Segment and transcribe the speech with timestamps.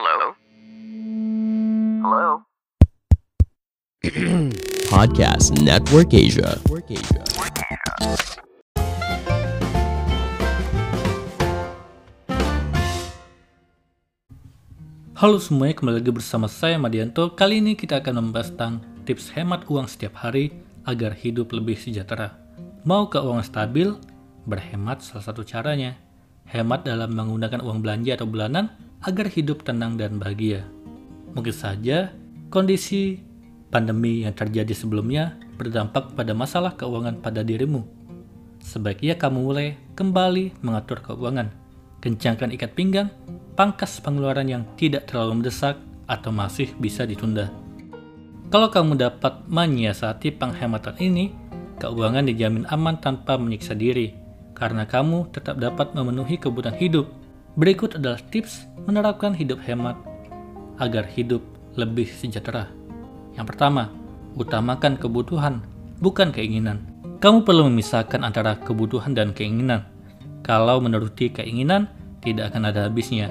[0.00, 0.32] Hello?
[2.00, 2.28] Hello?
[4.88, 6.56] Podcast Network Asia.
[15.20, 17.36] Halo semuanya, kembali lagi bersama saya Madianto.
[17.36, 22.40] Kali ini kita akan membahas tentang tips hemat uang setiap hari agar hidup lebih sejahtera.
[22.88, 23.92] Mau keuangan stabil?
[24.48, 26.00] Berhemat salah satu caranya.
[26.48, 30.64] Hemat dalam menggunakan uang belanja atau bulanan agar hidup tenang dan bahagia.
[31.32, 32.12] Mungkin saja
[32.52, 33.20] kondisi
[33.70, 37.86] pandemi yang terjadi sebelumnya berdampak pada masalah keuangan pada dirimu.
[38.60, 41.48] Sebaiknya kamu mulai kembali mengatur keuangan.
[42.00, 43.08] Kencangkan ikat pinggang,
[43.56, 45.76] pangkas pengeluaran yang tidak terlalu mendesak
[46.08, 47.52] atau masih bisa ditunda.
[48.50, 51.30] Kalau kamu dapat menyiasati penghematan ini,
[51.78, 54.16] keuangan dijamin aman tanpa menyiksa diri,
[54.56, 57.06] karena kamu tetap dapat memenuhi kebutuhan hidup.
[57.58, 59.98] Berikut adalah tips menerapkan hidup hemat
[60.78, 61.42] agar hidup
[61.74, 62.70] lebih sejahtera.
[63.34, 63.90] Yang pertama,
[64.38, 65.62] utamakan kebutuhan,
[65.98, 66.86] bukan keinginan.
[67.20, 69.84] Kamu perlu memisahkan antara kebutuhan dan keinginan.
[70.40, 71.90] Kalau menuruti keinginan,
[72.24, 73.28] tidak akan ada habisnya.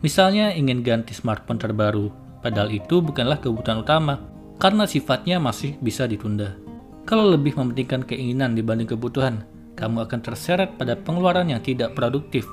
[0.00, 2.08] Misalnya ingin ganti smartphone terbaru,
[2.40, 4.22] padahal itu bukanlah kebutuhan utama,
[4.56, 6.56] karena sifatnya masih bisa ditunda.
[7.04, 9.44] Kalau lebih mementingkan keinginan dibanding kebutuhan,
[9.76, 12.48] kamu akan terseret pada pengeluaran yang tidak produktif.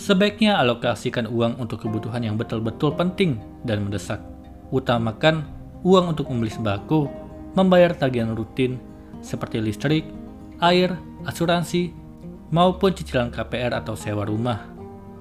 [0.00, 3.36] Sebaiknya alokasikan uang untuk kebutuhan yang betul-betul penting
[3.68, 4.16] dan mendesak.
[4.72, 5.44] Utamakan
[5.84, 7.04] uang untuk membeli sembako,
[7.52, 8.80] membayar tagihan rutin
[9.20, 10.08] seperti listrik,
[10.64, 10.96] air,
[11.28, 11.92] asuransi,
[12.48, 14.72] maupun cicilan KPR atau sewa rumah,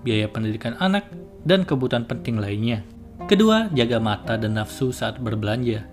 [0.08, 1.12] biaya pendidikan anak,
[1.44, 2.80] dan kebutuhan penting lainnya.
[3.28, 5.84] Kedua, jaga mata dan nafsu saat berbelanja.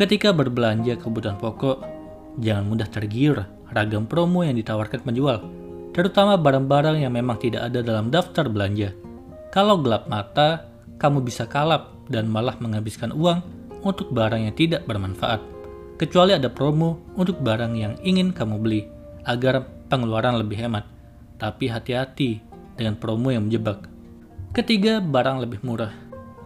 [0.00, 1.84] Ketika berbelanja kebutuhan pokok,
[2.40, 5.44] jangan mudah tergiur ragam promo yang ditawarkan penjual,
[5.94, 8.92] terutama barang-barang yang memang tidak ada dalam daftar belanja.
[9.54, 10.66] Kalau gelap mata,
[10.98, 13.40] kamu bisa kalap dan malah menghabiskan uang
[13.86, 15.54] untuk barang yang tidak bermanfaat
[15.94, 18.82] kecuali ada promo untuk barang yang ingin kamu beli
[19.24, 20.84] agar pengeluaran lebih hemat.
[21.38, 22.42] Tapi hati-hati
[22.74, 23.86] dengan promo yang menjebak.
[24.54, 25.90] Ketiga, barang lebih murah.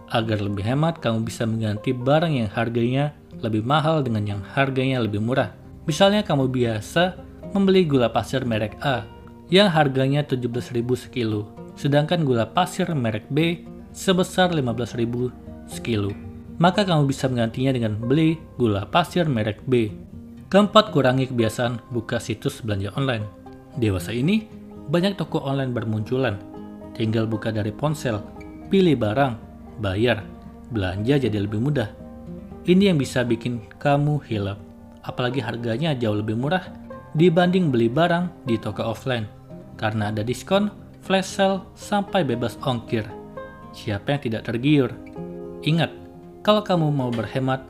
[0.08, 3.12] Agar lebih hemat, kamu bisa mengganti barang yang harganya
[3.44, 5.52] lebih mahal dengan yang harganya lebih murah.
[5.84, 7.20] Misalnya kamu biasa
[7.52, 9.04] membeli gula pasir merek A
[9.48, 16.28] yang harganya 17.000 sekilo, sedangkan gula pasir merek B sebesar 15.000 sekilo
[16.58, 19.94] maka kamu bisa menggantinya dengan beli gula pasir merek B.
[20.50, 23.24] Keempat, kurangi kebiasaan buka situs belanja online.
[23.78, 24.50] Dewasa ini,
[24.90, 26.34] banyak toko online bermunculan.
[26.98, 28.18] Tinggal buka dari ponsel,
[28.66, 29.38] pilih barang,
[29.78, 30.26] bayar,
[30.74, 31.88] belanja jadi lebih mudah.
[32.66, 34.58] Ini yang bisa bikin kamu hilap,
[35.06, 36.64] apalagi harganya jauh lebih murah
[37.14, 39.37] dibanding beli barang di toko offline.
[39.78, 40.74] Karena ada diskon,
[41.06, 43.06] flash sale, sampai bebas ongkir.
[43.70, 44.90] Siapa yang tidak tergiur?
[45.62, 45.94] Ingat,
[46.42, 47.62] kalau kamu mau berhemat,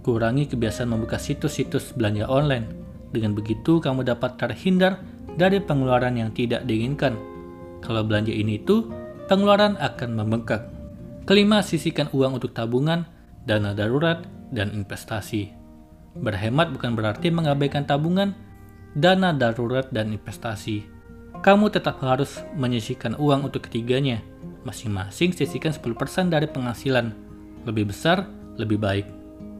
[0.00, 2.64] kurangi kebiasaan membuka situs-situs belanja online.
[3.12, 5.04] Dengan begitu, kamu dapat terhindar
[5.36, 7.18] dari pengeluaran yang tidak diinginkan.
[7.84, 8.88] Kalau belanja ini itu,
[9.28, 10.68] pengeluaran akan membengkak.
[11.28, 13.04] Kelima, sisihkan uang untuk tabungan,
[13.44, 15.52] dana darurat, dan investasi.
[16.18, 18.34] Berhemat bukan berarti mengabaikan tabungan,
[18.98, 20.99] dana darurat, dan investasi.
[21.40, 24.20] Kamu tetap harus menyisihkan uang untuk ketiganya.
[24.60, 27.16] Masing-masing sisihkan 10% dari penghasilan
[27.64, 28.28] lebih besar,
[28.60, 29.08] lebih baik.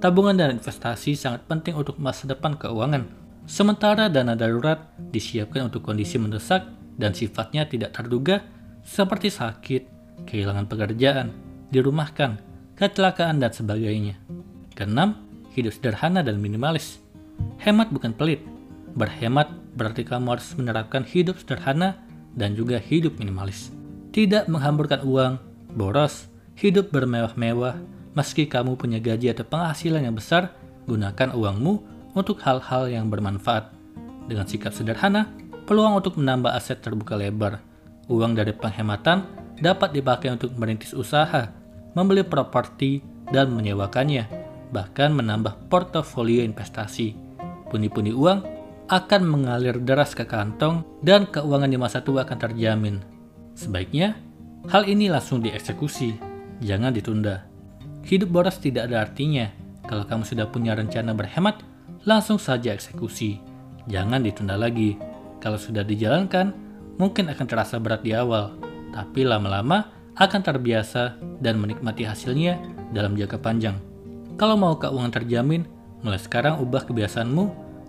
[0.01, 3.09] Tabungan dan investasi sangat penting untuk masa depan keuangan.
[3.49, 6.69] Sementara dana darurat disiapkan untuk kondisi mendesak
[7.01, 8.45] dan sifatnya tidak terduga
[8.85, 9.83] seperti sakit,
[10.29, 11.33] kehilangan pekerjaan,
[11.73, 12.37] dirumahkan,
[12.77, 14.21] kecelakaan, dan sebagainya.
[14.77, 15.17] Keenam,
[15.57, 17.01] hidup sederhana dan minimalis.
[17.61, 18.45] Hemat bukan pelit.
[18.97, 22.01] Berhemat berarti kamu harus menerapkan hidup sederhana
[22.35, 23.71] dan juga hidup minimalis.
[24.11, 25.39] Tidak menghamburkan uang,
[25.75, 26.27] boros,
[26.59, 27.79] hidup bermewah-mewah,
[28.15, 30.51] meski kamu punya gaji atau penghasilan yang besar,
[30.91, 31.75] gunakan uangmu
[32.19, 33.71] untuk hal-hal yang bermanfaat.
[34.27, 35.31] Dengan sikap sederhana,
[35.67, 37.63] peluang untuk menambah aset terbuka lebar.
[38.11, 39.23] Uang dari penghematan
[39.63, 41.55] dapat dipakai untuk merintis usaha,
[41.95, 44.27] membeli properti, dan menyewakannya,
[44.75, 47.15] bahkan menambah portofolio investasi.
[47.71, 48.60] Pundi-pundi uang
[48.91, 52.99] akan mengalir deras ke kantong dan keuangan di masa tua akan terjamin.
[53.55, 54.19] Sebaiknya,
[54.67, 56.19] hal ini langsung dieksekusi
[56.59, 57.47] jangan ditunda.
[58.03, 59.47] Hidup boros tidak ada artinya.
[59.87, 61.63] Kalau kamu sudah punya rencana berhemat,
[62.03, 63.39] langsung saja eksekusi.
[63.87, 64.99] Jangan ditunda lagi.
[65.39, 66.51] Kalau sudah dijalankan,
[66.99, 68.59] mungkin akan terasa berat di awal,
[68.91, 69.87] tapi lama-lama
[70.19, 72.59] akan terbiasa dan menikmati hasilnya
[72.91, 73.79] dalam jangka panjang.
[74.35, 75.63] Kalau mau keuangan terjamin,
[76.03, 77.70] mulai sekarang ubah kebiasaanmu